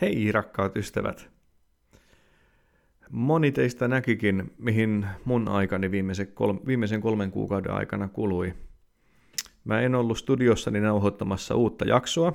[0.00, 1.30] Hei rakkaat ystävät!
[3.10, 8.54] Moni teistä näkikin, mihin mun aikani viimeisen, kol- viimeisen kolmen kuukauden aikana kului.
[9.64, 12.32] Mä en ollut studiossani nauhoittamassa uutta jaksoa.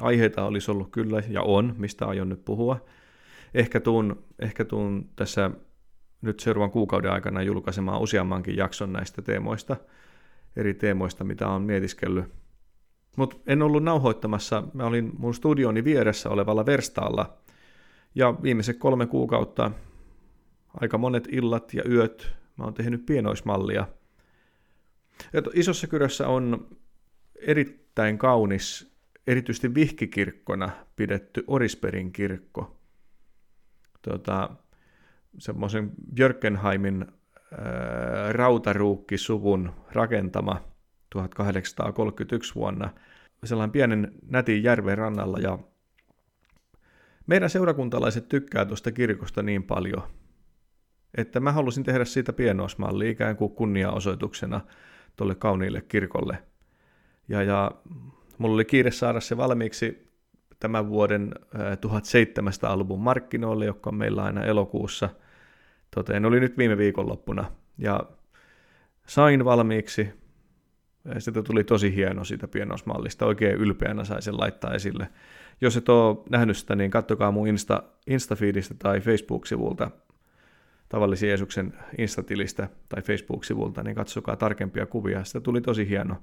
[0.00, 2.84] Aiheita olisi ollut kyllä ja on, mistä aion nyt puhua.
[3.54, 5.50] Ehkä tuun, ehkä tuun tässä
[6.22, 9.76] nyt seuraavan kuukauden aikana julkaisemaan useammankin jakson näistä teemoista,
[10.56, 12.24] eri teemoista, mitä on mietiskellyt
[13.18, 17.38] mutta en ollut nauhoittamassa, mä olin mun studioni vieressä olevalla verstaalla.
[18.14, 19.70] Ja viimeiset kolme kuukautta,
[20.80, 23.88] aika monet illat ja yöt, mä oon tehnyt pienoismallia.
[25.32, 26.68] Ja isossa kyrössä on
[27.40, 32.80] erittäin kaunis, erityisesti vihkikirkkona pidetty Orisperin kirkko.
[34.02, 34.50] Tota,
[35.38, 37.06] semmoisen Björkenheimin
[37.52, 40.77] ää, rautaruukkisuvun rakentama
[41.10, 42.90] 1831 vuonna–
[43.44, 45.58] sellainen pienen nätin järven rannalla ja
[47.26, 50.02] meidän seurakuntalaiset tykkää tuosta kirkosta niin paljon,
[51.14, 54.60] että mä halusin tehdä siitä pienoismalli ikään kuin kunniaosoituksena
[55.16, 56.38] tuolle kauniille kirkolle.
[57.28, 57.70] Ja, ja
[58.38, 60.08] mulla oli kiire saada se valmiiksi
[60.60, 65.08] tämän vuoden 1700-luvun markkinoille, joka on meillä aina elokuussa.
[65.94, 67.50] Toteen oli nyt viime viikonloppuna.
[67.78, 68.00] Ja
[69.06, 70.12] sain valmiiksi
[71.18, 75.08] sitä tuli tosi hieno siitä pienoismallista, oikein ylpeänä sai sen laittaa esille.
[75.60, 79.90] Jos et ole nähnyt sitä, niin kattokaa mun Insta, Instafeedistä tai Facebook-sivulta,
[80.88, 85.24] tavallisen Jeesuksen Instatilistä tai Facebook-sivulta, niin katsokaa tarkempia kuvia.
[85.24, 86.16] Sitä tuli tosi hieno.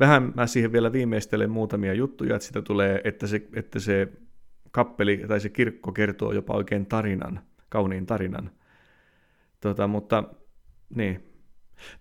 [0.00, 4.08] Vähän mä siihen vielä viimeistelen muutamia juttuja, että sitä tulee, että se, että se
[4.70, 8.50] kappeli tai se kirkko kertoo jopa oikein tarinan, kauniin tarinan.
[9.60, 10.24] Tota, mutta
[10.94, 11.29] niin,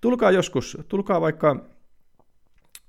[0.01, 1.65] Tulkaa joskus, tulkaa vaikka,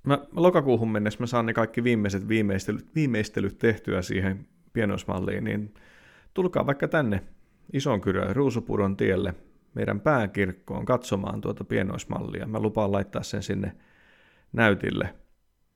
[0.02, 5.74] mä, lokakuuhun mennessä mä saan ne kaikki viimeiset viimeistelyt, viimeistelyt tehtyä siihen pienoismalliin, niin
[6.34, 7.22] tulkaa vaikka tänne
[7.72, 9.34] Ison Kyrön Ruusupuron tielle
[9.74, 12.46] meidän pääkirkkoon katsomaan tuota pienoismallia.
[12.46, 13.76] Mä lupaan laittaa sen sinne
[14.52, 15.14] näytille.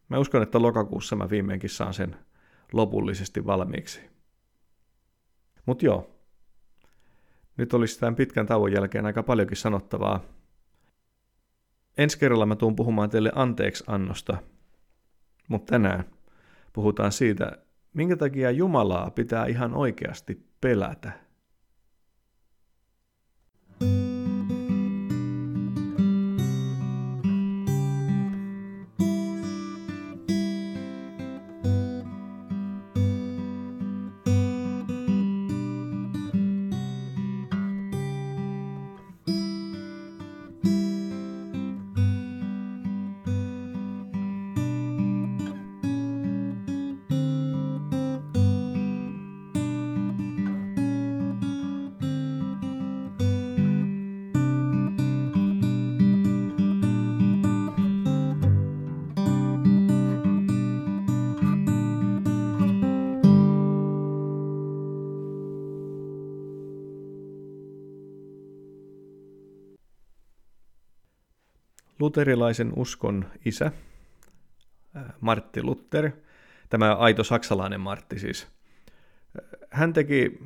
[0.08, 2.16] Mä uskon, että lokakuussa mä viimeinkin saan sen
[2.72, 4.00] lopullisesti valmiiksi.
[5.66, 6.10] Mut joo,
[7.56, 10.20] nyt olisi tämän pitkän tauon jälkeen aika paljonkin sanottavaa
[11.98, 14.36] ensi kerralla mä tuun puhumaan teille anteeksi annosta,
[15.48, 16.04] mutta tänään
[16.72, 17.58] puhutaan siitä,
[17.94, 21.23] minkä takia Jumalaa pitää ihan oikeasti pelätä.
[72.04, 73.72] Luterilaisen uskon isä,
[75.20, 76.10] Martti Luther,
[76.68, 78.46] tämä aito saksalainen Martti siis,
[79.70, 80.38] hän teki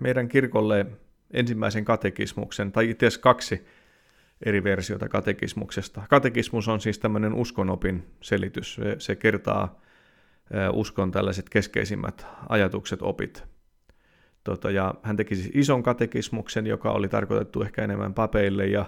[0.00, 0.86] meidän kirkolle
[1.30, 3.66] ensimmäisen katekismuksen, tai itse asiassa kaksi
[4.46, 6.02] eri versiota katekismuksesta.
[6.08, 8.80] Katekismus on siis tämmöinen uskonopin selitys.
[8.98, 9.80] Se, kertaa
[10.72, 13.44] uskon tällaiset keskeisimmät ajatukset, opit.
[14.44, 18.84] Tota, ja hän teki siis ison katekismuksen, joka oli tarkoitettu ehkä enemmän papeille ja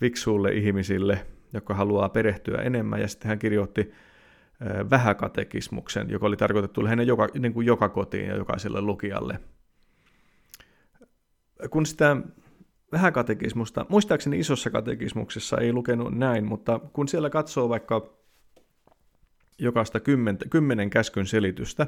[0.00, 3.92] fiksuille ihmisille, joka haluaa perehtyä enemmän, ja sitten hän kirjoitti
[4.90, 9.40] vähäkatekismuksen, joka oli tarkoitettu lähinnä joka, niin kuin joka kotiin ja jokaiselle lukijalle.
[11.70, 12.16] Kun sitä
[12.92, 18.16] vähäkatekismusta, muistaakseni isossa katekismuksessa ei lukenut näin, mutta kun siellä katsoo vaikka
[19.58, 21.86] jokaista kymmentä, kymmenen käskyn selitystä,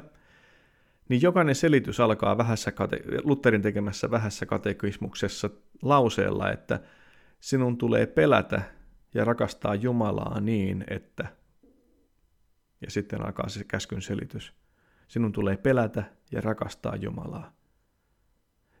[1.09, 5.49] niin jokainen selitys alkaa vähässä kate, Lutherin tekemässä vähässä katekismuksessa
[5.81, 6.79] lauseella, että–
[7.39, 8.61] Sinun tulee pelätä
[9.13, 11.27] ja rakastaa Jumalaa niin, että...
[12.81, 14.53] Ja sitten alkaa se käskyn selitys.
[15.07, 17.53] Sinun tulee pelätä ja rakastaa Jumalaa.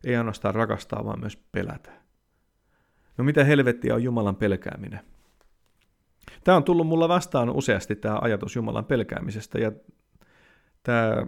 [0.03, 1.91] Ei ainoastaan rakastaa, vaan myös pelätä.
[3.17, 4.99] No mitä helvettiä on Jumalan pelkääminen?
[6.43, 9.71] Tämä on tullut mulla vastaan useasti tämä ajatus Jumalan pelkäämisestä ja
[10.83, 11.27] tämä,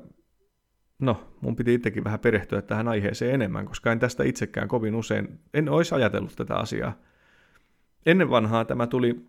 [0.99, 5.39] no mun piti itsekin vähän perehtyä tähän aiheeseen enemmän, koska en tästä itsekään kovin usein,
[5.53, 6.93] en olisi ajatellut tätä asiaa.
[8.05, 9.25] Ennen vanhaa tämä tuli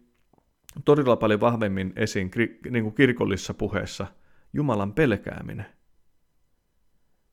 [0.85, 2.31] todella paljon vahvemmin esiin
[2.71, 4.07] niin kuin kirkollisessa puheessa,
[4.53, 5.67] Jumalan pelkääminen.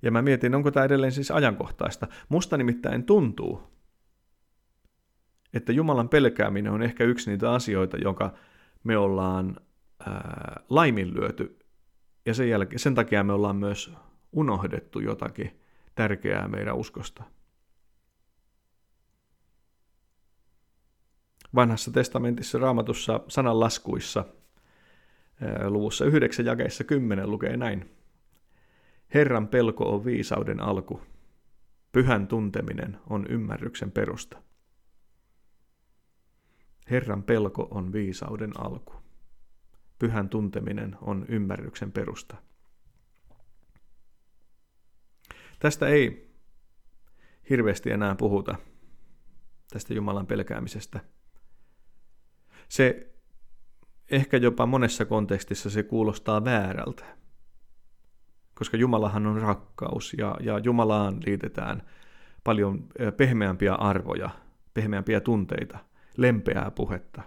[0.01, 2.07] Ja mä mietin, onko tämä edelleen siis ajankohtaista.
[2.30, 3.63] Musta nimittäin tuntuu,
[5.53, 8.33] että Jumalan pelkääminen on ehkä yksi niitä asioita, jonka
[8.83, 9.56] me ollaan
[10.00, 11.59] ää, laiminlyöty.
[12.25, 13.94] Ja sen, jälkeen, sen takia me ollaan myös
[14.31, 15.59] unohdettu jotakin
[15.95, 17.24] tärkeää meidän uskosta.
[21.56, 24.25] Vanhassa testamentissa raamatussa sananlaskuissa
[25.68, 27.96] luvussa 9 jakeissa 10 lukee näin.
[29.13, 31.01] Herran pelko on viisauden alku.
[31.92, 34.44] Pyhän tunteminen on ymmärryksen perusta.
[36.90, 38.94] Herran pelko on viisauden alku.
[40.00, 42.36] Pyhän tunteminen on ymmärryksen perusta.
[45.60, 46.30] Tästä ei
[47.50, 48.56] hirveästi enää puhuta,
[49.72, 51.00] tästä Jumalan pelkäämisestä.
[52.69, 53.13] Se
[54.12, 57.06] ehkä jopa monessa kontekstissa se kuulostaa väärältä,
[58.54, 61.83] koska Jumalahan on rakkaus ja, ja Jumalaan liitetään
[62.44, 62.88] paljon
[63.18, 64.30] pehmeämpiä arvoja,
[64.74, 65.80] pehmeämpiä tunteita,
[66.18, 67.21] lempeää puhetta.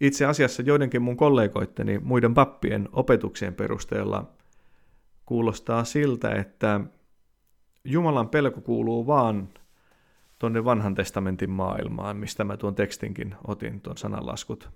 [0.00, 4.30] Itse asiassa joidenkin mun kollegoitteni muiden pappien opetuksien perusteella
[5.26, 6.80] kuulostaa siltä, että
[7.84, 9.48] Jumalan pelko kuuluu vaan
[10.40, 14.70] tuonne vanhan testamentin maailmaan, mistä mä tuon tekstinkin otin, tuon sananlaskut.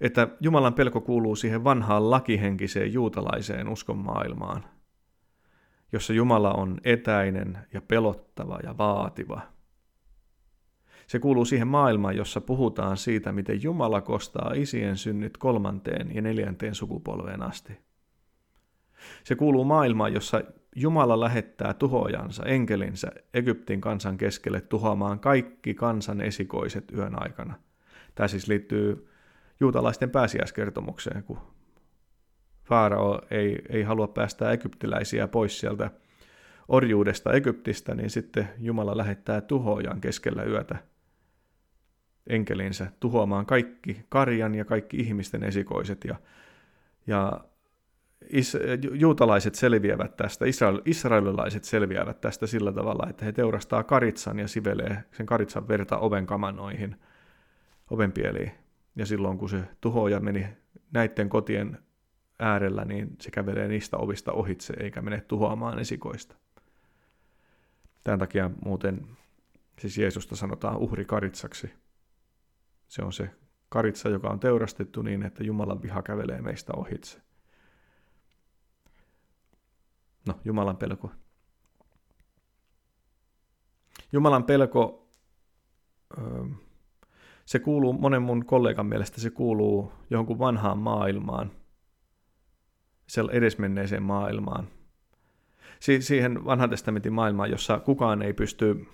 [0.00, 4.64] Että Jumalan pelko kuuluu siihen vanhaan lakihenkiseen juutalaiseen uskon maailmaan,
[5.92, 9.40] jossa Jumala on etäinen ja pelottava ja vaativa.
[11.06, 16.74] Se kuuluu siihen maailmaan, jossa puhutaan siitä, miten Jumala kostaa isien synnit kolmanteen ja neljänteen
[16.74, 17.78] sukupolveen asti.
[19.24, 20.42] Se kuuluu maailmaan, jossa
[20.76, 27.54] Jumala lähettää tuhojansa, enkelinsä, Egyptin kansan keskelle tuhoamaan kaikki kansan esikoiset yön aikana.
[28.14, 29.08] Tämä siis liittyy
[29.60, 31.38] juutalaisten pääsiäiskertomukseen, kun
[32.64, 35.90] Faarao ei, ei halua päästää egyptiläisiä pois sieltä
[36.68, 40.78] orjuudesta Egyptistä, niin sitten Jumala lähettää tuhojan keskellä yötä
[42.26, 46.04] enkelinsä tuhoamaan kaikki karjan ja kaikki ihmisten esikoiset.
[46.04, 46.16] Ja,
[47.06, 47.40] ja
[48.30, 48.56] is,
[48.92, 55.04] juutalaiset selviävät tästä, israel, israelilaiset selviävät tästä sillä tavalla, että he teurastaa karitsan ja sivelee
[55.12, 56.96] sen karitsan verta oven kamanoihin,
[57.90, 58.52] ovenpieliin.
[58.96, 60.46] Ja silloin kun se tuhoja meni
[60.92, 61.78] näiden kotien
[62.38, 66.36] äärellä, niin se kävelee niistä ovista ohitse eikä mene tuhoamaan esikoista.
[68.04, 69.06] Tämän takia muuten
[69.78, 71.70] siis Jeesusta sanotaan uhri karitsaksi.
[72.88, 73.30] Se on se
[73.68, 77.20] karitsa, joka on teurastettu niin, että Jumalan viha kävelee meistä ohitse.
[80.26, 81.12] No, Jumalan pelko.
[84.12, 85.08] Jumalan pelko,
[87.44, 91.52] se kuuluu monen mun kollegan mielestä, se kuuluu johonkin vanhaan maailmaan,
[93.32, 94.68] edesmenneeseen maailmaan,
[96.00, 98.86] siihen vanhan testamentin maailmaan, jossa kukaan ei pysty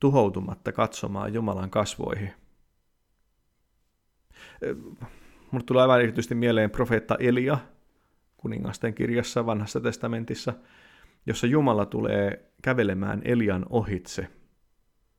[0.00, 2.32] tuhoutumatta katsomaan Jumalan kasvoihin.
[5.50, 7.58] Mulle tulee aivan erityisesti mieleen profeetta Elia,
[8.42, 10.52] kuningasten kirjassa vanhassa testamentissa,
[11.26, 14.28] jossa Jumala tulee kävelemään Elian ohitse.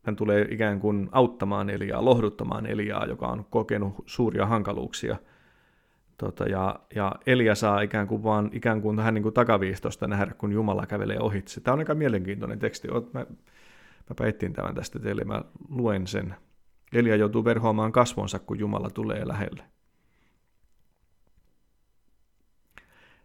[0.06, 5.18] Hän tulee ikään kuin auttamaan Eliaa, lohduttamaan Eliaa, joka on kokenut suuria hankaluuksia.
[6.18, 10.33] Tota, ja, ja Elia saa ikään kuin vaan ikään kuin hän niin kuin takaviistosta nähdä,
[10.33, 11.62] kun Jumala kävelee ohitse.
[11.62, 12.88] Tämä on aika mielenkiintoinen teksti.
[13.14, 13.26] Mä,
[14.19, 16.36] mä etsin tämän tästä teille, mä luen sen.
[16.94, 19.64] Elia joutuu verhoamaan kasvonsa, kun Jumala tulee lähelle.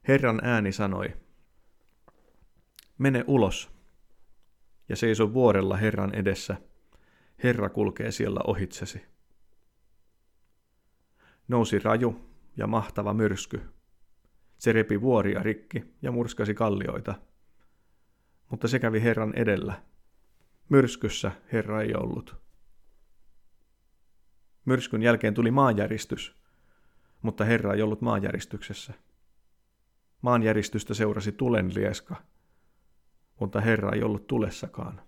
[0.09, 1.17] Herran ääni sanoi,
[2.99, 3.71] mene ulos
[4.89, 6.57] ja seiso vuorella Herran edessä.
[7.43, 9.03] Herra kulkee siellä ohitsesi.
[11.49, 12.21] Nousi raju
[12.57, 13.61] ja mahtava myrsky.
[14.59, 17.15] Se repi vuoria rikki ja murskasi kallioita.
[18.51, 19.83] Mutta se kävi Herran edellä.
[20.69, 22.37] Myrskyssä Herra ei ollut.
[24.65, 26.35] Myrskyn jälkeen tuli maanjäristys,
[27.23, 28.95] mutta Herra ei ollut maanjäristyksessä.
[30.23, 32.23] Maanjäristystä seurasi tulen lieska,
[33.41, 35.03] mutta Herra ei ollut tulessakaan.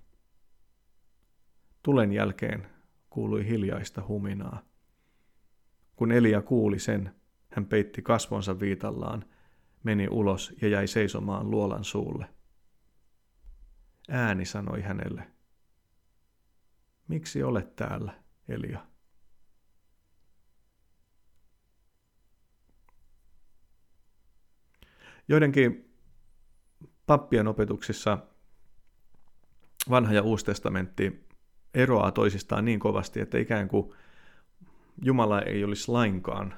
[1.83, 2.67] Tulen jälkeen
[3.11, 4.63] kuului hiljaista huminaa.
[5.97, 7.15] Kun Elia kuuli sen,
[7.51, 9.25] hän peitti kasvonsa viitallaan,
[9.83, 12.27] meni ulos ja jäi seisomaan luolan suulle.
[14.09, 15.31] Ääni sanoi hänelle,
[17.09, 18.90] miksi olet täällä, Elia?
[25.31, 25.95] Joidenkin
[27.07, 28.19] pappien opetuksissa
[29.91, 31.27] vanha ja uusi testamentti
[31.75, 33.93] eroaa toisistaan niin kovasti, että ikään kuin
[35.03, 36.55] Jumala ei olisi lainkaan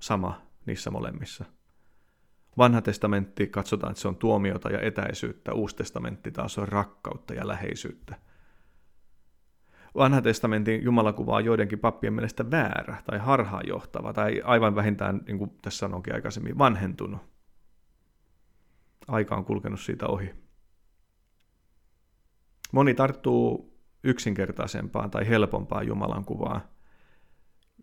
[0.00, 1.44] sama niissä molemmissa.
[2.58, 7.48] Vanha testamentti katsotaan, että se on tuomiota ja etäisyyttä, uusi testamentti taas on rakkautta ja
[7.48, 8.14] läheisyyttä.
[9.94, 15.50] Vanha testamentin jumalakuva on joidenkin pappien mielestä väärä tai harhaanjohtava tai aivan vähintään, niin kuin
[15.62, 17.29] tässä sanoinkin aikaisemmin, vanhentunut.
[19.08, 20.34] Aika on kulkenut siitä ohi.
[22.72, 23.70] Moni tarttuu
[24.04, 26.60] yksinkertaisempaan tai helpompaan Jumalan kuvaan.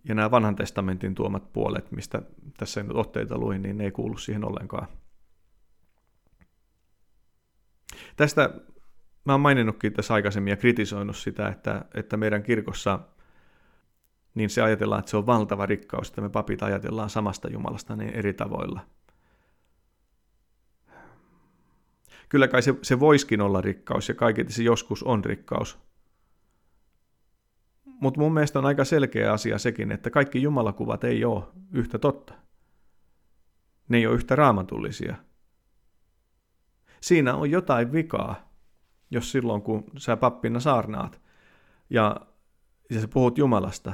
[0.03, 2.21] Ja nämä vanhan testamentin tuomat puolet, mistä
[2.57, 4.87] tässä nyt otteita luin, niin ne ei kuulu siihen ollenkaan.
[8.15, 8.49] Tästä
[9.25, 12.99] mä oon maininnutkin tässä aikaisemmin ja kritisoinut sitä, että, että meidän kirkossa
[14.35, 18.13] niin se ajatellaan, että se on valtava rikkaus, että me papit ajatellaan samasta Jumalasta niin
[18.13, 18.79] eri tavoilla.
[22.29, 25.77] Kyllä kai se, se voiskin olla rikkaus ja kaiketi se joskus on rikkaus.
[27.85, 31.43] Mutta mun mielestä on aika selkeä asia sekin, että kaikki jumalakuvat ei ole
[31.73, 32.33] yhtä totta.
[33.89, 35.15] Ne ei ole yhtä raamatullisia.
[37.01, 38.47] Siinä on jotain vikaa
[39.11, 41.21] jos silloin kun sä pappina saarnaat
[41.89, 42.15] ja,
[42.89, 43.93] ja sä puhut Jumalasta,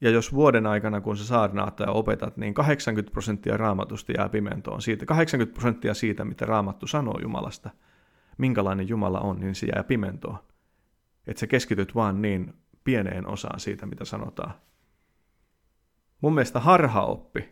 [0.00, 4.82] ja jos vuoden aikana, kun sä saarnaat ja opetat, niin 80 prosenttia raamatusta jää pimentoon.
[4.82, 7.70] Siitä, 80 prosenttia siitä, mitä raamattu sanoo Jumalasta,
[8.38, 10.38] minkälainen Jumala on, niin se jää pimentoon.
[11.26, 12.54] Että sä keskityt vaan niin
[12.84, 14.52] pieneen osaan siitä, mitä sanotaan.
[16.20, 17.48] Mun mielestä harhaoppi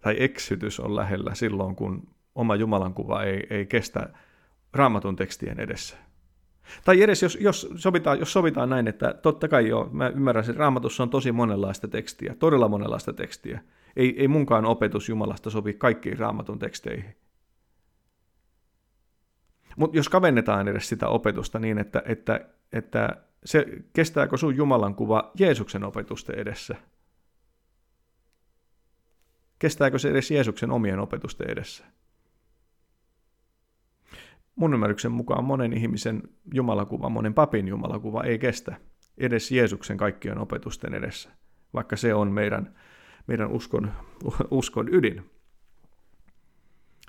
[0.00, 4.08] tai eksytys on lähellä silloin, kun oma Jumalan kuva ei, ei kestä
[4.72, 5.96] raamatun tekstien edessä.
[6.84, 10.58] Tai edes jos, jos, sovitaan, jos sovitaan näin, että totta kai joo, mä ymmärrän, että
[10.58, 13.60] raamatussa on tosi monenlaista tekstiä, todella monenlaista tekstiä.
[13.96, 17.16] Ei, ei munkaan opetus Jumalasta sovi kaikkiin raamatun teksteihin.
[19.76, 22.40] Mutta jos kavennetaan edes sitä opetusta niin, että, että,
[22.72, 26.76] että se, kestääkö sun Jumalan kuva Jeesuksen opetusten edessä?
[29.58, 31.84] Kestääkö se edes Jeesuksen omien opetusten edessä?
[34.60, 36.22] Mun ymmärryksen mukaan monen ihmisen
[36.54, 38.76] jumalakuva, monen papin jumalakuva ei kestä
[39.18, 41.30] edes Jeesuksen kaikkien opetusten edessä,
[41.74, 42.74] vaikka se on meidän,
[43.26, 43.92] meidän uskon,
[44.50, 45.30] uskon ydin.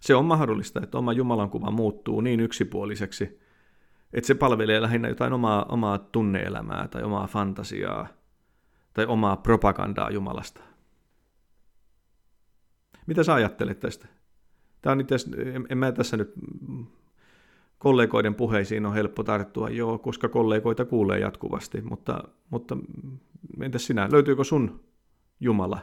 [0.01, 3.39] Se on mahdollista, että oma Jumalankuva muuttuu niin yksipuoliseksi,
[4.13, 8.07] että se palvelee lähinnä jotain omaa, omaa tunneelämää tai omaa fantasiaa
[8.93, 10.61] tai omaa propagandaa Jumalasta.
[13.07, 14.07] Mitä sä ajattelet tästä?
[14.81, 15.15] Tämä on itse
[15.53, 16.33] en, en mä tässä nyt
[17.81, 22.77] kollegoiden puheisiin on helppo tarttua, joo, koska kollegoita kuulee jatkuvasti, mutta, mutta
[23.61, 24.83] entäs sinä, löytyykö sun
[25.39, 25.79] Jumala?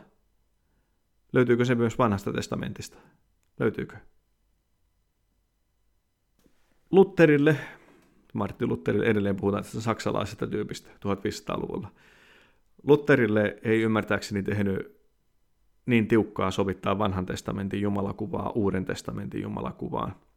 [1.32, 2.98] Löytyykö se myös vanhasta testamentista?
[3.60, 3.96] Löytyykö?
[6.90, 7.56] Lutterille,
[8.34, 11.88] Martti Lutterille edelleen puhutaan tästä saksalaisesta tyypistä 1500-luvulla.
[12.82, 14.98] Lutterille ei ymmärtääkseni tehnyt
[15.86, 20.14] niin tiukkaa sovittaa vanhan testamentin jumalakuvaa uuden testamentin jumalakuvaan–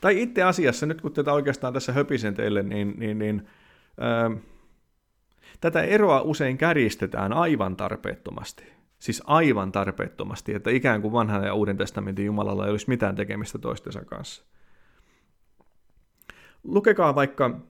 [0.00, 3.46] tai itse asiassa, nyt kun tätä oikeastaan tässä höpisen teille, niin, niin, niin
[4.00, 4.30] ää,
[5.60, 8.76] tätä eroa usein kärjistetään aivan tarpeettomasti.
[8.98, 13.58] Siis aivan tarpeettomasti, että ikään kuin vanhan ja uuden testamentin Jumalalla ei olisi mitään tekemistä
[13.58, 14.44] toistensa kanssa.
[16.64, 17.60] Lukekaa vaikka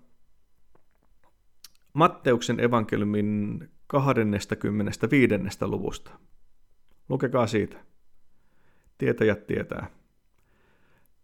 [1.93, 5.35] Matteuksen evankeliumin 25.
[5.61, 6.11] luvusta.
[7.09, 7.77] Lukekaa siitä.
[8.99, 9.91] Tietäjät tietää.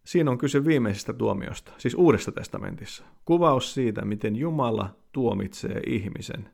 [0.04, 3.04] Siinä on kyse viimeisestä tuomiosta, siis Uudessa testamentissa.
[3.24, 6.50] Kuvaus siitä, miten Jumala tuomitsee ihmisen.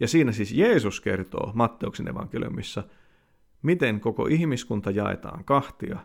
[0.00, 2.82] Ja siinä siis Jeesus kertoo Matteuksen evankeliumissa,
[3.62, 5.98] miten koko ihmiskunta jaetaan kahtia,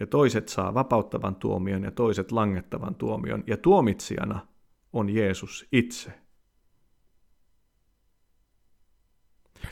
[0.00, 4.46] ja toiset saa vapauttavan tuomion ja toiset langettavan tuomion, ja tuomitsijana
[4.92, 6.12] on Jeesus itse.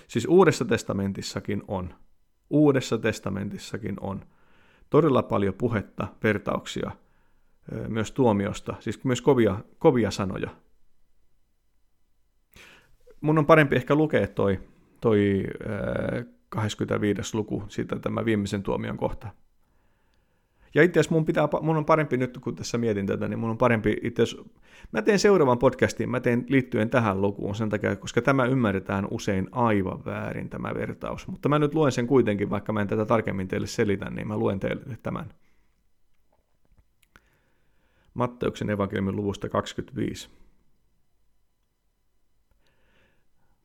[0.09, 1.95] Siis Uudessa testamentissakin on.
[2.51, 4.25] Uudessa testamentissakin on
[4.91, 6.91] todella paljon puhetta, vertauksia
[7.89, 10.51] myös tuomiosta, siis myös kovia, kovia sanoja.
[13.21, 14.61] Mun on parempi ehkä lukea toi,
[15.01, 15.45] toi
[16.49, 17.37] 25.
[17.37, 19.29] luku, siitä tämä viimeisen tuomion kohta.
[20.77, 23.51] Ja itse asiassa mun, pitää, mun on parempi nyt, kun tässä mietin tätä, niin mun
[23.51, 24.45] on parempi itse asiassa,
[24.93, 29.49] mä teen seuraavan podcastin, mä teen liittyen tähän lukuun sen takia, koska tämä ymmärretään usein
[29.53, 31.29] aivan väärin tämä vertaus.
[31.29, 34.37] Mutta mä nyt luen sen kuitenkin, vaikka mä en tätä tarkemmin teille selitä, niin mä
[34.37, 35.35] luen teille tämän.
[38.15, 40.31] Matteuksen evankeliumin luvusta 25.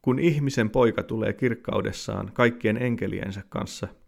[0.01, 3.87] Kun ihmisen poika tulee kirkkaudessaan kaikkien enkeliensä kanssa–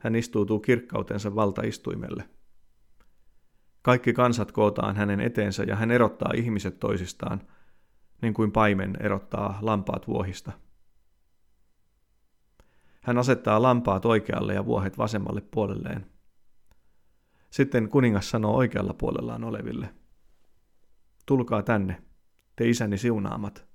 [0.00, 2.24] hän istuutuu kirkkautensa valtaistuimelle.
[3.82, 7.40] Kaikki kansat kootaan hänen eteensä ja hän erottaa ihmiset toisistaan,
[8.22, 10.52] niin kuin paimen erottaa lampaat vuohista.
[13.02, 16.06] Hän asettaa lampaat oikealle ja vuohet vasemmalle puolelleen.
[17.50, 19.88] Sitten kuningas sanoo oikealla puolellaan oleville.
[21.26, 22.02] Tulkaa tänne,
[22.56, 23.66] te isäni siunaamat.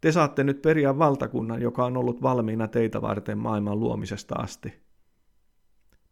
[0.00, 4.91] Te saatte nyt periä valtakunnan, joka on ollut valmiina teitä varten maailman luomisesta asti.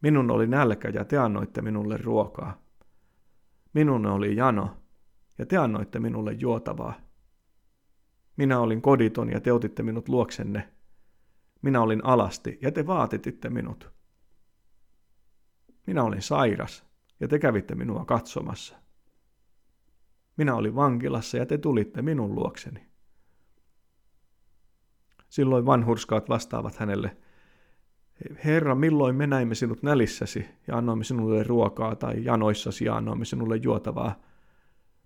[0.01, 2.63] Minun oli nälkä ja te annoitte minulle ruokaa.
[3.73, 4.77] Minun oli jano
[5.39, 6.95] ja te annoitte minulle juotavaa.
[8.37, 10.69] Minä olin koditon ja te otitte minut luoksenne.
[11.63, 13.91] Minä olin alasti ja te vaatititte minut.
[15.87, 16.85] Minä olin sairas
[17.21, 18.77] ja te kävitte minua katsomassa.
[20.37, 22.91] Minä olin vankilassa ja te tulitte minun luokseni.
[25.29, 27.17] Silloin vanhurskaat vastaavat hänelle,
[28.45, 33.57] Herra, milloin me näimme sinut nälissäsi ja annoimme sinulle ruokaa tai janoissasi ja annoimme sinulle
[33.57, 34.21] juotavaa?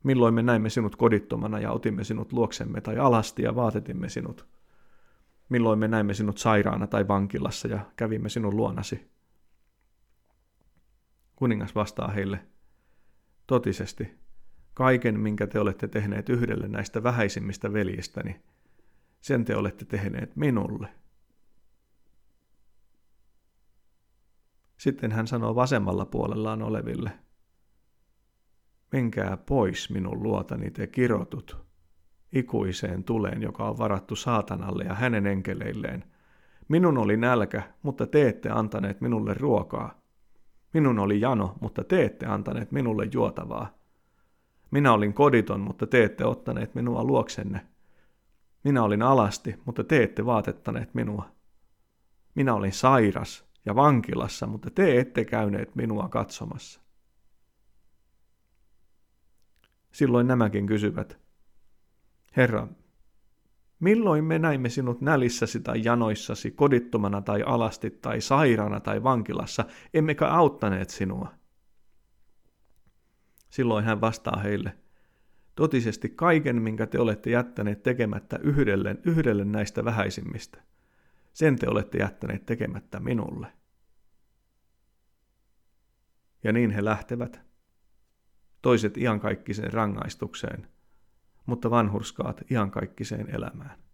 [0.02, 4.46] Milloin me näimme sinut kodittomana ja otimme sinut luoksemme tai alasti ja vaatetimme sinut?
[5.48, 9.10] Milloin me näimme sinut sairaana tai vankilassa ja kävimme sinun luonasi?
[11.36, 12.40] Kuningas vastaa heille,
[13.46, 14.18] totisesti,
[14.74, 18.40] kaiken minkä te olette tehneet yhdelle näistä vähäisimmistä veljistäni,
[19.20, 20.88] sen te olette tehneet minulle.
[24.84, 27.10] Sitten hän sanoo vasemmalla puolellaan oleville,
[28.92, 31.58] menkää pois minun luotani te kirotut,
[32.32, 36.04] ikuiseen tuleen, joka on varattu saatanalle ja hänen enkeleilleen.
[36.68, 40.00] Minun oli nälkä, mutta te ette antaneet minulle ruokaa.
[40.74, 43.74] Minun oli jano, mutta te ette antaneet minulle juotavaa.
[44.70, 47.66] Minä olin koditon, mutta te ette ottaneet minua luoksenne.
[48.64, 51.28] Minä olin alasti, mutta te ette vaatettaneet minua.
[52.34, 56.80] Minä olin sairas ja vankilassa, mutta te ette käyneet minua katsomassa.
[59.92, 61.18] Silloin nämäkin kysyvät,
[62.36, 62.68] Herra,
[63.80, 69.64] milloin me näimme sinut nälissäsi tai janoissasi, kodittomana tai alasti tai sairaana tai vankilassa,
[69.94, 71.34] emmekä auttaneet sinua?
[73.50, 74.78] Silloin hän vastaa heille,
[75.54, 80.62] totisesti kaiken, minkä te olette jättäneet tekemättä yhdelle, yhdelle näistä vähäisimmistä,
[81.34, 83.46] sen te olette jättäneet tekemättä minulle.
[86.44, 87.40] Ja niin he lähtevät,
[88.62, 90.68] toiset iankaikkiseen rangaistukseen,
[91.46, 93.84] mutta vanhurskaat iankaikkiseen elämään.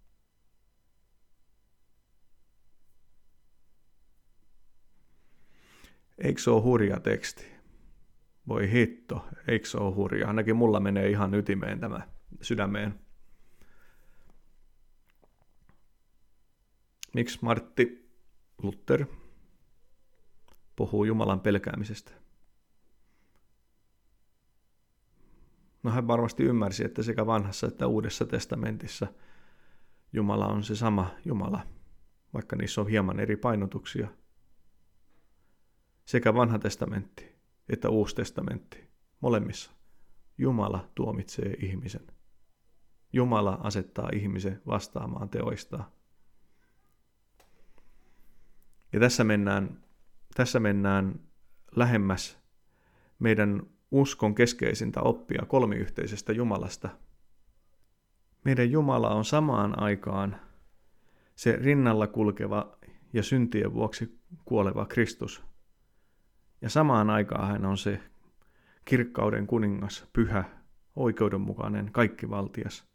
[6.18, 7.46] Eikö se ole hurja teksti?
[8.48, 10.28] Voi hitto, eikö se ole hurja?
[10.28, 12.08] Ainakin mulla menee ihan ytimeen tämä
[12.40, 13.09] sydämeen.
[17.14, 18.10] Miksi Martti
[18.62, 19.06] Luther
[20.76, 22.12] puhuu Jumalan pelkäämisestä?
[25.82, 29.06] No hän varmasti ymmärsi, että sekä vanhassa että uudessa testamentissa
[30.12, 31.66] Jumala on se sama Jumala,
[32.34, 34.08] vaikka niissä on hieman eri painotuksia.
[36.04, 37.30] Sekä vanha testamentti
[37.70, 39.70] että uusi testamentti, molemmissa,
[40.38, 42.06] Jumala tuomitsee ihmisen.
[43.12, 45.84] Jumala asettaa ihmisen vastaamaan teoistaan.
[48.92, 49.78] Ja tässä mennään,
[50.34, 51.20] tässä mennään
[51.76, 52.38] lähemmäs
[53.18, 56.88] meidän uskon keskeisintä oppia kolmiyhteisestä Jumalasta.
[58.44, 60.36] Meidän Jumala on samaan aikaan
[61.34, 62.78] se rinnalla kulkeva
[63.12, 65.42] ja syntien vuoksi kuoleva Kristus.
[66.62, 68.00] Ja samaan aikaan hän on se
[68.84, 70.44] kirkkauden kuningas, pyhä,
[70.96, 72.90] oikeudenmukainen, kaikkivaltias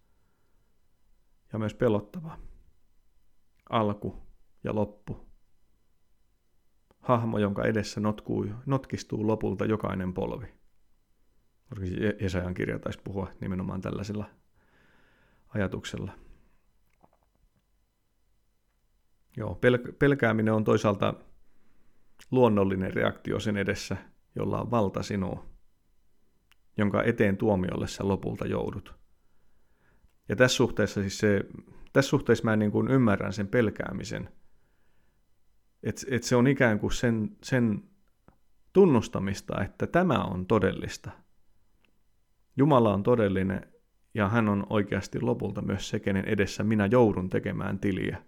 [1.54, 2.38] ja myös pelottava.
[3.70, 4.24] Alku
[4.64, 5.25] ja loppu.
[7.06, 10.48] Hahmo, jonka edessä notkuu, notkistuu lopulta jokainen polvi.
[12.22, 14.26] Jesajan kirja taisi puhua nimenomaan tällaisella
[15.50, 16.12] ajatuksella.
[19.38, 21.14] Joo, pel- pelkääminen on toisaalta
[22.32, 23.98] luonnollinen reaktio sen edessä,
[24.36, 25.46] jolla on valta sinua,
[26.78, 28.96] jonka eteen tuomiolle sä lopulta joudut.
[30.30, 31.42] Ja tässä suhteessa, siis se,
[31.94, 34.30] tässä suhteessa mä niin kuin ymmärrän sen pelkäämisen,
[35.86, 37.84] että et se on ikään kuin sen, sen
[38.74, 41.12] tunnustamista, että tämä on todellista–
[42.58, 43.68] Jumala on todellinen
[44.14, 48.24] ja hän on oikeasti lopulta myös se, kenen edessä minä joudun tekemään tiliä.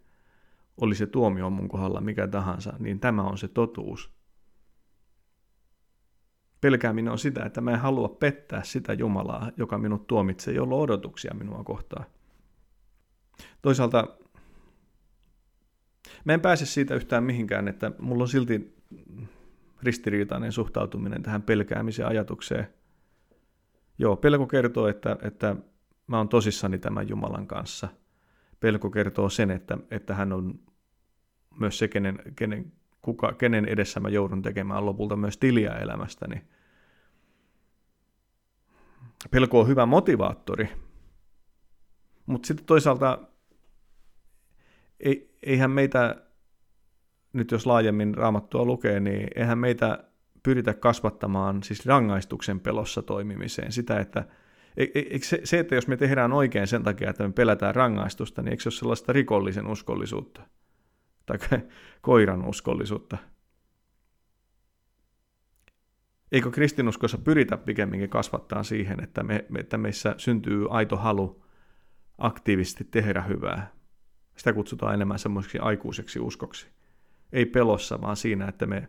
[0.82, 4.12] Oli se tuomio mun kohdalla mikä tahansa, niin tämä on se totuus.
[6.62, 11.34] Pelkääminen on sitä, että mä en halua pettää sitä Jumalaa, joka minut tuomitsee, jolla odotuksia
[11.34, 12.06] minua kohtaan.
[13.62, 14.17] Toisaalta
[16.28, 18.78] mä en pääse siitä yhtään mihinkään, että mulla on silti
[19.84, 22.68] ristiriitainen suhtautuminen tähän pelkäämisen ajatukseen–
[23.98, 25.56] Joo, pelko kertoo, että, että
[26.08, 27.88] mä oon tosissani tämän Jumalan kanssa.
[28.60, 30.60] Pelko kertoo sen, että, että hän on
[31.60, 36.42] myös se, kenen, kenen, kuka, kenen edessä mä joudun tekemään lopulta myös tiliä elämästäni.
[39.32, 40.70] Pelko on hyvä motivaattori,
[42.26, 43.20] mutta sitten toisaalta
[45.43, 46.15] eihän meitä,
[47.34, 50.04] nyt jos laajemmin raamattua lukee, niin eihän meitä
[50.43, 53.71] pyritä kasvattamaan siis rangaistuksen pelossa toimimiseen.
[53.71, 54.28] Sitä, että
[54.78, 58.41] e, e, se, se, että jos me tehdään oikein sen takia, että me pelätään rangaistusta,
[58.41, 60.41] niin eikö se ole sellaista rikollisen uskollisuutta?
[61.26, 61.38] Tai
[62.02, 63.17] koiran uskollisuutta?
[66.32, 71.43] Eikö kristinuskossa pyritä pikemminkin kasvattaa siihen, että, me, että meissä syntyy aito halu
[72.17, 73.77] aktiivisesti tehdä hyvää?
[74.38, 76.67] Sitä kutsutaan enemmän semmoiseksi aikuiseksi uskoksi.
[77.34, 78.88] Ei pelossa, vaan siinä, että me,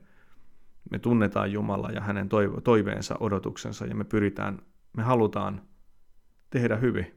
[0.90, 2.28] me tunnetaan Jumala ja hänen
[2.64, 4.62] toiveensa, odotuksensa ja me pyritään,
[4.96, 5.62] me halutaan
[6.50, 7.14] tehdä hyvin.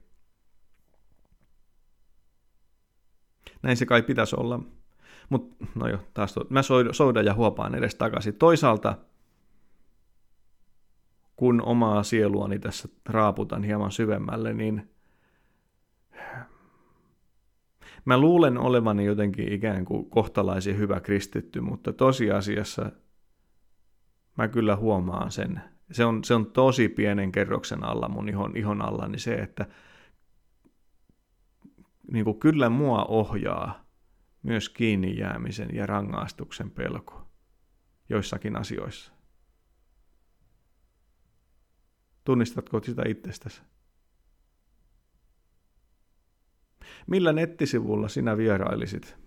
[3.61, 4.59] Näin se kai pitäisi olla.
[5.29, 8.35] Mutta no jo, taas to, mä soudan ja huopaan edes takaisin.
[8.35, 8.97] Toisaalta,
[11.35, 14.89] kun omaa sieluani tässä raaputan hieman syvemmälle, niin
[18.05, 22.91] Mä luulen olevani jotenkin ikään kuin kohtalaisen hyvä kristitty, mutta tosiasiassa
[24.37, 25.61] mä kyllä huomaan sen.
[25.91, 29.65] Se on, se on tosi pienen kerroksen alla mun ihon, ihon alla, niin se, että
[32.11, 33.85] niin kuin kyllä mua ohjaa
[34.43, 37.27] myös kiinni jäämisen ja rangaistuksen pelko
[38.09, 39.11] joissakin asioissa.
[42.23, 43.61] Tunnistatko sitä itsestäsi?
[47.07, 49.17] Millä nettisivulla sinä vierailisit,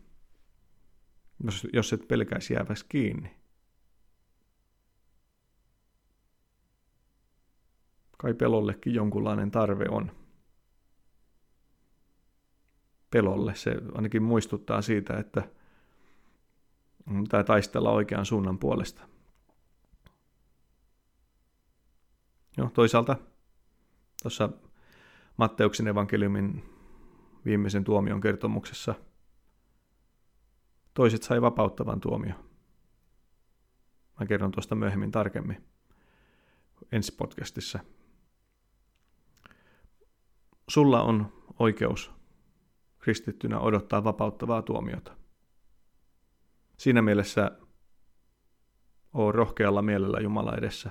[1.44, 3.36] jos, jos et pelkäisi jääväsi kiinni?
[8.18, 10.12] Kai pelollekin jonkunlainen tarve on.
[13.10, 15.48] Pelolle se ainakin muistuttaa siitä, että
[17.22, 19.08] pitää taistella oikean suunnan puolesta.
[22.56, 23.16] No, toisaalta
[24.22, 24.48] tuossa
[25.36, 26.73] Matteuksen evankeliumin
[27.44, 28.94] viimeisen tuomion kertomuksessa.
[30.94, 32.34] Toiset sai vapauttavan tuomio.
[34.20, 35.64] Mä kerron tuosta myöhemmin tarkemmin
[36.92, 37.78] ensi podcastissa.
[40.68, 42.10] Sulla on oikeus
[42.98, 45.16] kristittynä odottaa vapauttavaa tuomiota.
[46.76, 47.50] Siinä mielessä
[49.14, 50.90] oo rohkealla mielellä Jumala edessä.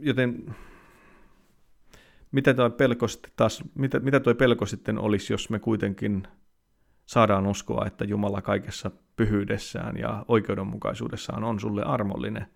[0.00, 0.56] Joten
[2.36, 3.32] mitä toi pelko sitten
[3.74, 6.28] mitä, mitä pelko sitten olisi, jos me kuitenkin
[7.06, 12.46] saadaan uskoa, että Jumala kaikessa pyhyydessään ja oikeudenmukaisuudessaan on sulle armollinen?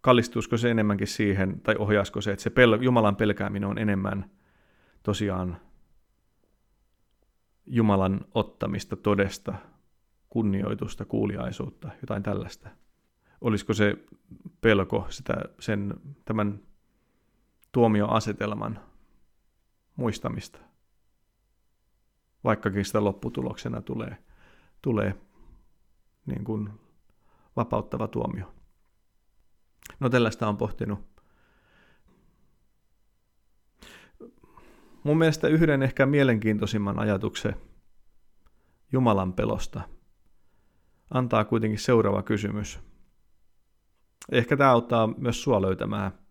[0.00, 4.30] Kallistuisiko se enemmänkin siihen, tai ohjaisiko se, että se pel- Jumalan pelkääminen on enemmän
[5.02, 5.56] tosiaan
[7.66, 9.54] Jumalan ottamista todesta,
[10.28, 12.68] kunnioitusta, kuuliaisuutta, jotain tällaista?
[13.40, 13.96] Olisiko se
[14.60, 15.94] pelko sitä, sen,
[16.24, 16.60] tämän
[17.72, 18.80] tuomioasetelman
[19.96, 20.58] muistamista,
[22.44, 24.16] vaikkakin sitä lopputuloksena tulee,
[24.82, 25.14] tulee
[26.26, 26.70] niin kuin
[27.56, 28.54] vapauttava tuomio.
[30.00, 31.12] No tällaista on pohtinut.
[35.04, 37.56] Mun mielestä yhden ehkä mielenkiintoisimman ajatuksen
[38.92, 39.80] Jumalan pelosta
[41.10, 42.80] antaa kuitenkin seuraava kysymys.
[44.32, 46.21] Ehkä tämä auttaa myös sua löytämään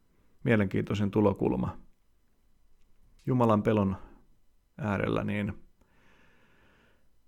[0.43, 1.77] mielenkiintoisen tulokulma
[3.25, 3.97] Jumalan pelon
[4.77, 5.53] äärellä, niin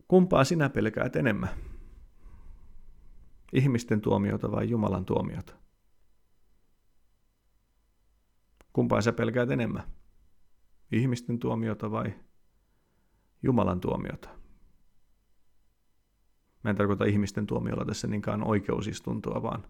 [0.07, 1.49] kumpaa sinä pelkäät enemmän?
[3.53, 5.53] Ihmisten tuomiota vai Jumalan tuomiota?
[8.73, 9.83] Kumpaa sä pelkäät enemmän?
[10.91, 12.13] Ihmisten tuomiota vai
[13.43, 14.29] Jumalan tuomiota?
[16.63, 19.67] Mä en tarkoita ihmisten tuomiolla tässä niinkään oikeusistuntoa, vaan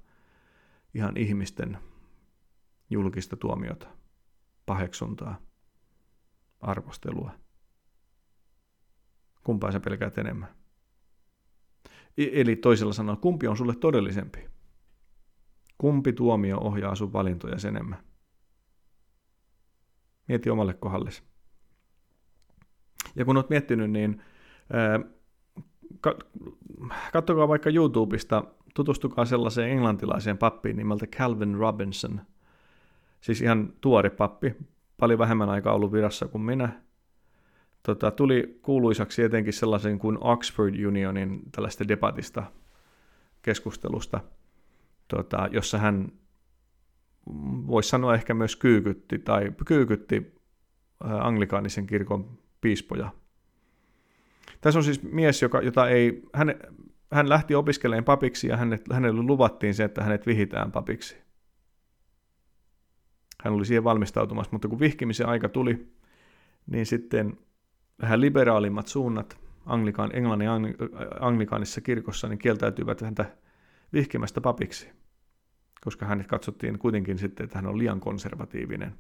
[0.94, 1.78] ihan ihmisten
[2.90, 3.88] julkista tuomiota,
[4.66, 5.42] paheksuntaa,
[6.60, 7.32] arvostelua.
[9.44, 10.56] Kumpaa sä pelkäät enemmän?
[12.18, 14.50] Eli toisella sanoen, kumpi on sulle todellisempi?
[15.78, 18.04] Kumpi tuomio ohjaa sun valintoja enemmän?
[20.28, 21.24] Mieti omalle kohdallesi.
[23.16, 24.22] Ja kun olet miettinyt, niin
[27.14, 28.44] katsokaa vaikka YouTubesta,
[28.76, 32.22] tutustukaa sellaiseen englantilaiseen pappiin nimeltä Calvin Robinson–
[33.24, 34.56] siis ihan tuori pappi,
[35.00, 36.82] paljon vähemmän aikaa ollut virassa kuin minä.
[37.84, 42.44] Tota, tuli kuuluisaksi etenkin sellaisen kuin Oxford Unionin tällaista debatista,
[43.42, 44.20] keskustelusta,
[45.08, 46.12] tota, jossa hän
[47.68, 50.36] voisi sanoa ehkä myös kyykytti tai kyykytti
[51.00, 53.10] anglikaanisen kirkon piispoja.
[54.62, 56.56] Tässä on siis mies, joka, jota ei, hän,
[57.12, 61.23] hän lähti opiskelemaan papiksi ja hänet, hänelle luvattiin se, että hänet vihitään papiksi.
[63.44, 65.88] Hän oli siihen valmistautumassa, mutta kun vihkimisen aika tuli,
[66.68, 67.38] niin sitten
[68.02, 70.50] vähän liberaalimmat suunnat Anglikaan, Englannin
[71.20, 73.26] anglikaanissa kirkossa niin kieltäytyivät häntä
[73.94, 74.90] vihkimästä papiksi,
[75.82, 78.94] koska hänet katsottiin kuitenkin sitten, että hän on liian konservatiivinen.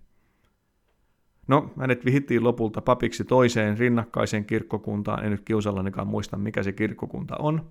[1.47, 7.35] No, hänet vihittiin lopulta papiksi toiseen rinnakkaiseen kirkkokuntaan, en nyt kiusallanikaan muista, mikä se kirkkokunta
[7.39, 7.69] on.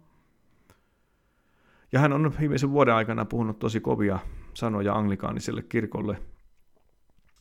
[1.93, 4.19] Ja hän on viimeisen vuoden aikana puhunut tosi kovia
[4.55, 6.23] sanoja anglikaaniselle kirkolle,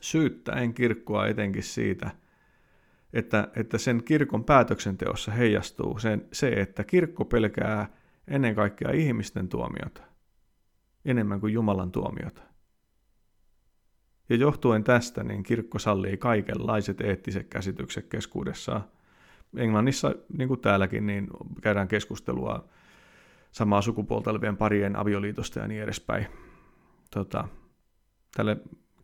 [0.01, 2.11] syyttäen kirkkoa etenkin siitä,
[3.13, 7.89] että, että sen kirkon päätöksenteossa heijastuu sen, se, että kirkko pelkää
[8.27, 10.01] ennen kaikkea ihmisten tuomiota,
[11.05, 12.41] enemmän kuin Jumalan tuomiota.
[14.29, 18.83] Ja johtuen tästä, niin kirkko sallii kaikenlaiset eettiset käsitykset keskuudessaan.
[19.57, 21.27] Englannissa, niin kuin täälläkin, niin
[21.61, 22.69] käydään keskustelua
[23.51, 26.27] samaa sukupuolta olevien parien avioliitosta ja niin edespäin.
[27.11, 27.47] Tota,
[28.35, 28.57] tälle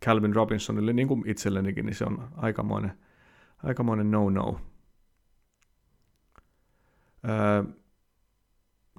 [0.04, 2.92] Calvin Robinsonille, niin kuin itsellenikin, niin se on aikamoinen,
[3.62, 4.60] aikamoinen no-no.
[7.28, 7.64] Öö,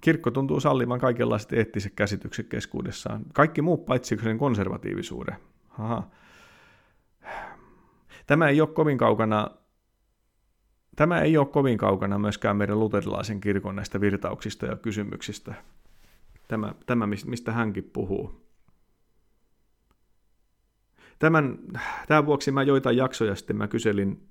[0.01, 3.21] kirkko tuntuu sallivan kaikenlaiset eettiset käsitykset keskuudessaan.
[3.33, 5.35] Kaikki muu paitsi sen konservatiivisuuden.
[5.69, 6.09] Aha.
[8.27, 9.49] Tämä ei ole kovin kaukana
[10.99, 15.53] Tämä ei ole kovin kaukana myöskään meidän luterilaisen kirkon näistä virtauksista ja kysymyksistä.
[16.47, 18.48] Tämä, tämä mistä hänkin puhuu.
[21.19, 21.59] Tämän,
[22.07, 24.29] tämän vuoksi mä joitain jaksoja sitten mä kyselin,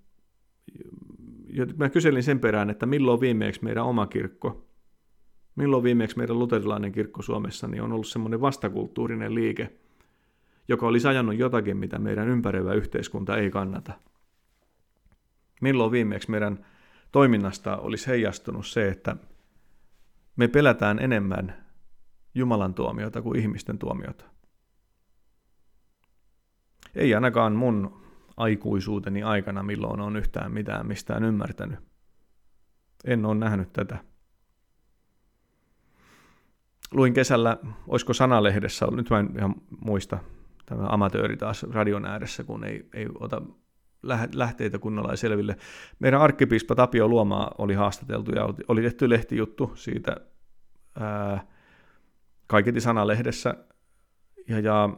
[1.76, 4.68] mä kyselin sen perään, että milloin viimeeksi meidän oma kirkko,
[5.56, 9.72] milloin viimeksi meidän luterilainen kirkko Suomessa niin on ollut semmoinen vastakulttuurinen liike,
[10.68, 13.92] joka olisi ajanut jotakin, mitä meidän ympäröivä yhteiskunta ei kannata.
[15.60, 16.66] Milloin viimeksi meidän
[17.12, 19.16] toiminnasta olisi heijastunut se, että
[20.36, 21.66] me pelätään enemmän
[22.34, 24.24] Jumalan tuomiota kuin ihmisten tuomiota.
[26.98, 28.00] Ei ainakaan mun
[28.36, 31.78] aikuisuuteni aikana, milloin on yhtään mitään mistään ymmärtänyt.
[33.04, 33.98] En ole nähnyt tätä.
[36.92, 40.18] Luin kesällä, olisiko sanalehdessä, nyt mä en ihan muista,
[40.66, 43.42] tämä amatööri taas radion ääressä, kun ei, ei ota
[44.32, 45.56] lähteitä kunnolla selville.
[45.98, 50.16] Meidän arkkipiispa Tapio Luomaa oli haastateltu ja oli tehty lehtijuttu siitä
[51.00, 51.46] ää,
[52.46, 53.54] kaiketi sanalehdessä.
[54.48, 54.88] Ja, ja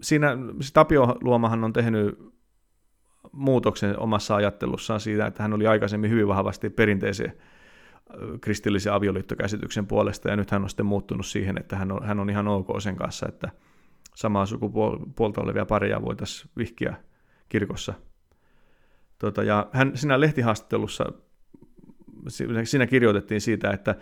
[0.00, 2.18] siinä se Tapio Luomahan on tehnyt
[3.32, 7.32] muutoksen omassa ajattelussaan siitä, että hän oli aikaisemmin hyvin vahvasti perinteisen
[8.40, 12.30] kristillisen avioliittokäsityksen puolesta, ja nyt hän on sitten muuttunut siihen, että hän on, hän on
[12.30, 13.50] ihan ok sen kanssa, että
[14.14, 16.96] samaa sukupuolta olevia pareja voitaisiin vihkiä
[17.48, 17.94] kirkossa.
[19.18, 21.12] Tota, ja hän siinä lehtihaastattelussa,
[22.64, 23.94] siinä kirjoitettiin siitä, että,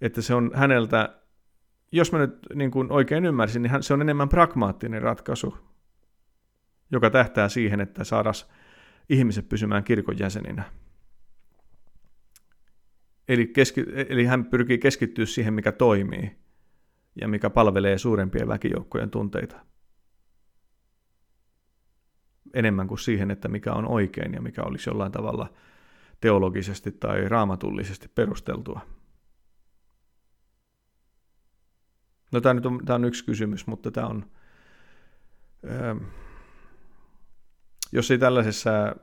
[0.00, 1.18] että se on häneltä,
[1.92, 5.58] jos mä nyt niin kuin oikein ymmärsin, niin se on enemmän pragmaattinen ratkaisu,
[6.90, 8.34] joka tähtää siihen, että saadaan
[9.08, 10.64] ihmiset pysymään kirkon jäseninä.
[13.28, 16.36] Eli, keski, eli hän pyrkii keskittyä siihen, mikä toimii
[17.20, 19.66] ja mikä palvelee suurempien väkijoukkojen tunteita
[22.54, 25.52] enemmän kuin siihen, että mikä on oikein ja mikä olisi jollain tavalla
[26.20, 28.80] teologisesti tai raamatullisesti perusteltua.
[32.32, 34.30] No tämä, nyt on, tämä on yksi kysymys, mutta tämä on,
[35.70, 35.98] ähm,
[37.92, 38.96] jos ei tällaisessa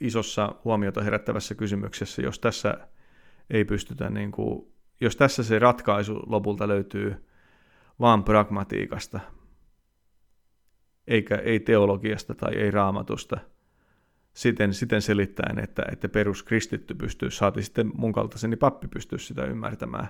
[0.00, 2.88] isossa huomiota herättävässä kysymyksessä, jos tässä
[3.50, 7.26] ei pystytä, niin kuin, jos tässä se ratkaisu lopulta löytyy
[8.00, 9.20] vaan pragmatiikasta,
[11.06, 13.38] eikä ei teologiasta tai ei raamatusta,
[14.34, 20.08] siten, siten selittäen, että, että peruskristitty pystyy, saati sitten mun kaltaiseni pappi pystyy sitä ymmärtämään,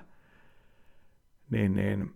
[1.49, 2.13] niin, niin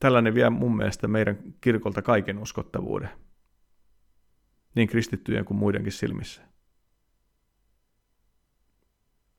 [0.00, 3.10] tällainen vie mun mielestä meidän kirkolta kaiken uskottavuuden,
[4.74, 6.42] niin kristittyjen kuin muidenkin silmissä.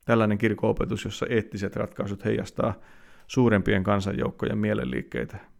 [0.04, 2.74] Tällainen kirkoopetus, jossa eettiset ratkaisut heijastaa
[3.26, 5.38] suurempien kansanjoukkojen mielenliikkeitä–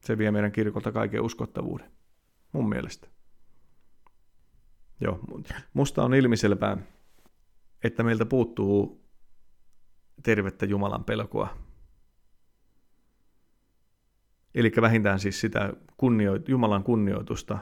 [0.00, 1.90] se vie meidän kirkolta kaiken uskottavuuden,
[2.52, 3.08] mun mielestä.
[5.00, 5.20] Joo,
[5.74, 6.76] musta on ilmiselvää,
[7.84, 8.99] että meiltä puuttuu
[10.22, 11.56] tervettä Jumalan pelkoa.
[14.54, 17.58] Eli vähintään siis sitä kunnioit, Jumalan kunnioitusta,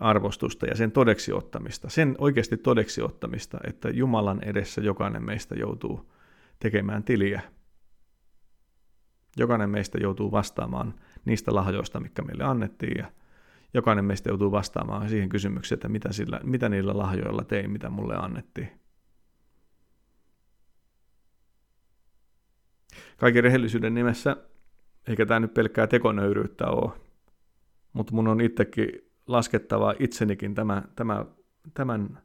[0.00, 6.12] arvostusta ja sen todeksi ottamista, sen oikeasti todeksi ottamista, että Jumalan edessä jokainen meistä joutuu
[6.58, 7.40] tekemään tiliä.
[9.36, 10.94] Jokainen meistä joutuu vastaamaan
[11.24, 13.12] niistä lahjoista, mikä meille annettiin, ja
[13.74, 18.16] jokainen meistä joutuu vastaamaan siihen kysymykseen, että mitä, sillä, mitä niillä lahjoilla tein, mitä mulle
[18.16, 18.83] annettiin.
[23.16, 24.36] Kaiken rehellisyyden nimessä,
[25.08, 26.92] eikä tämä nyt pelkkää tekonöyryyttä ole,
[27.92, 28.88] mutta mun on itsekin
[29.26, 31.24] laskettava itsenikin tämä, tämä,
[31.74, 32.18] tämän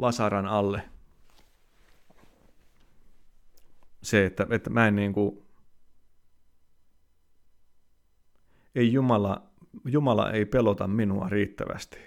[0.00, 0.82] vasaran alle.
[4.02, 5.46] Se, että, että mä en niin kuin,
[8.74, 9.50] ei Jumala,
[9.84, 11.98] Jumala ei pelota minua riittävästi.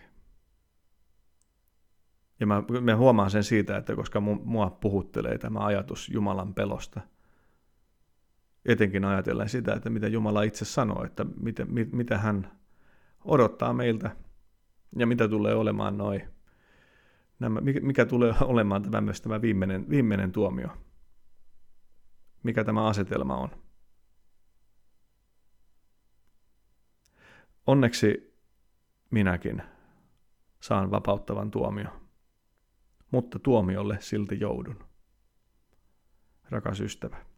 [2.40, 7.02] Ja mä, mä huomaan sen siitä, että koska mua puhuttelee tämä ajatus Jumalan pelosta,
[8.66, 12.60] etenkin ajatellen sitä, että mitä Jumala itse sanoo, että mitä, mitä hän
[13.26, 14.16] odottaa meiltä
[14.98, 16.22] ja mitä tulee olemaan noin
[17.40, 20.70] nämä, mikä, mikä tulee olemaan tämä myös tämä viimeinen, viimeinen tuomio?
[22.44, 23.50] Mikä tämä asetelma on?
[27.68, 28.36] Onneksi
[29.12, 29.62] minäkin
[30.60, 31.90] saan vapauttavan tuomio,
[33.12, 34.84] mutta tuomiolle silti joudun.
[36.50, 37.29] Rakas ystävä.